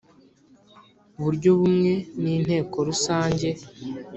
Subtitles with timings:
[1.21, 3.49] buryo bumwe n Inteko rusange